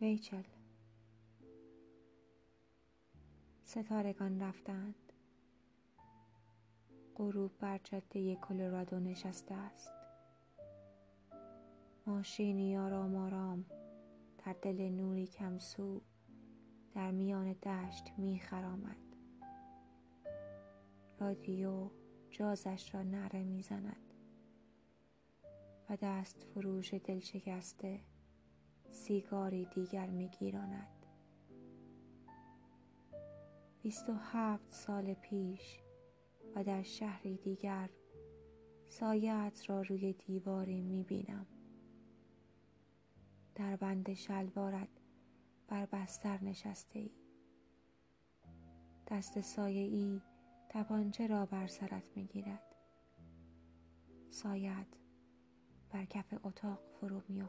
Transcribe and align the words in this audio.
ریچل. 0.00 0.42
ستارگان 3.64 4.42
رفتند. 4.42 5.12
غروب 7.16 7.58
بر 7.58 7.80
جاده 7.84 8.36
کلرادو 8.36 9.00
نشسته 9.00 9.54
است. 9.54 9.92
ماشینی 12.06 12.78
آرام 12.78 13.16
آرام 13.16 13.64
در 14.46 14.52
دل 14.62 14.88
نوری 14.88 15.26
کمسو 15.26 16.00
در 16.94 17.10
میان 17.10 17.52
دشت 17.52 18.12
می 18.18 18.38
خرامد 18.38 19.16
رادیو 21.18 21.90
جازش 22.30 22.94
را 22.94 23.02
نعره 23.02 23.42
می 23.42 23.62
زند 23.62 24.14
و 25.90 25.96
دست 25.96 26.42
فروش 26.42 26.94
دل 26.94 27.18
شکسته 27.18 28.00
سیگاری 28.90 29.64
دیگر 29.64 30.06
می 30.06 30.28
گیراند 30.28 31.06
بیست 33.82 34.08
و 34.08 34.14
هفت 34.14 34.72
سال 34.72 35.14
پیش 35.14 35.80
و 36.56 36.64
در 36.64 36.82
شهری 36.82 37.36
دیگر 37.36 37.90
سایت 38.88 39.62
را 39.70 39.82
روی 39.82 40.12
دیواری 40.12 40.80
می 40.80 41.04
بینم 41.04 41.46
در 43.54 43.76
بند 43.76 44.12
شلوارت 44.12 44.88
بر 45.68 45.86
بستر 45.86 46.44
نشسته 46.44 46.98
ای 46.98 47.10
دست 49.06 49.40
سایه 49.40 49.82
ای 49.82 50.20
تپانچه 50.68 51.26
را 51.26 51.46
بر 51.46 51.66
سرت 51.66 52.16
می 52.16 52.24
گیرد 52.24 52.76
سایت 54.30 54.86
بر 55.90 56.04
کف 56.04 56.34
اتاق 56.44 56.80
فرو 57.00 57.22
می 57.28 57.42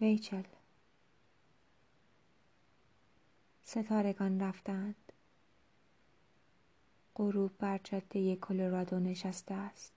ریچل. 0.00 0.42
ستارگان 3.62 4.40
رفتند. 4.40 5.12
غروب 7.16 7.58
بر 7.58 7.80
جاده 7.84 8.36
کلرادو 8.36 8.98
نشسته 8.98 9.54
است. 9.54 9.92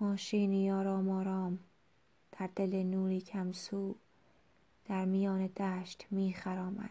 ماشینی 0.00 0.70
آرام 0.70 1.08
آرام 1.08 1.58
در 2.32 2.50
دل 2.56 2.82
نوری 2.82 3.20
کمسو 3.20 3.94
در 4.84 5.04
میان 5.04 5.46
دشت 5.46 6.06
می 6.10 6.34
خرامد 6.34 6.90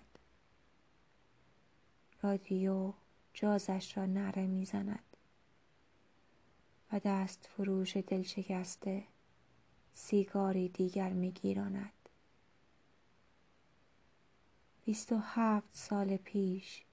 رادیو 2.21 2.93
جازش 3.33 3.97
را 3.97 4.05
نعره 4.05 4.47
می 4.47 4.65
زند 4.65 5.17
و 6.91 6.99
دست 6.99 7.49
فروش 7.55 7.97
دل 7.97 8.21
شکسته 8.21 9.03
سیگاری 9.93 10.69
دیگر 10.69 11.09
می 11.09 11.31
گیراند 11.31 11.93
بیست 14.85 15.11
و 15.11 15.17
هفت 15.17 15.69
سال 15.71 16.17
پیش 16.17 16.83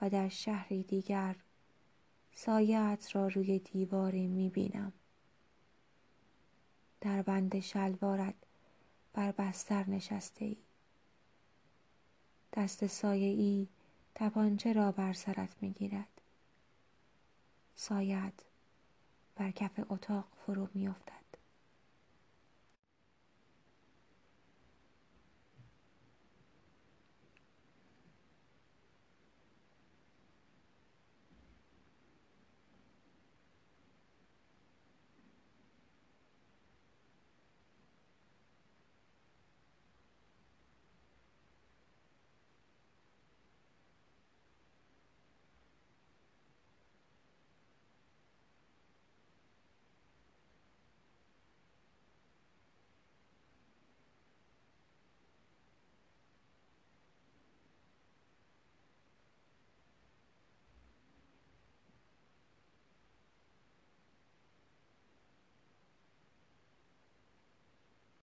و 0.00 0.10
در 0.10 0.28
شهری 0.28 0.82
دیگر 0.82 1.36
سایت 2.34 3.08
را 3.12 3.28
روی 3.28 3.58
دیواری 3.58 4.26
می 4.26 4.50
بینم 4.50 4.92
در 7.00 7.22
بند 7.22 7.60
شلوارت 7.60 8.34
بر 9.12 9.32
بستر 9.32 9.90
نشسته 9.90 10.44
ای 10.44 10.56
دست 12.52 12.86
سایه 12.86 13.28
ای 13.28 13.68
تپانچه 14.14 14.72
را 14.72 14.92
بر 14.92 15.12
سرت 15.12 15.56
می 15.60 15.70
گیرد 15.70 16.20
سایت 17.76 18.32
بر 19.36 19.50
کف 19.50 19.80
اتاق 19.88 20.28
فرو 20.46 20.68
می 20.74 20.88
افتد 20.88 21.25